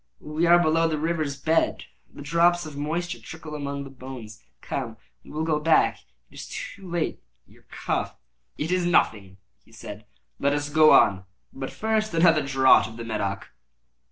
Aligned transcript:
We 0.19 0.47
are 0.47 0.57
below 0.57 0.87
the 0.87 0.97
river's 0.97 1.39
bed. 1.39 1.83
The 2.11 2.23
drops 2.23 2.65
of 2.65 2.75
moisture 2.75 3.19
trickle 3.21 3.53
among 3.53 3.83
the 3.83 3.91
bones. 3.91 4.41
Come, 4.59 4.97
we 5.23 5.29
will 5.29 5.43
go 5.43 5.59
back 5.59 5.97
ere 5.97 6.07
it 6.31 6.39
is 6.39 6.49
too 6.49 6.89
late. 6.89 7.21
Your 7.45 7.65
cough—" 7.69 8.17
"It 8.57 8.71
is 8.71 8.83
nothing," 8.87 9.37
he 9.63 9.71
said; 9.71 10.05
"let 10.39 10.53
us 10.53 10.69
go 10.69 10.91
on. 10.91 11.25
But 11.53 11.69
first, 11.69 12.15
another 12.15 12.41
draught 12.41 12.87
of 12.87 12.97
the 12.97 13.03
Medoc." 13.03 13.49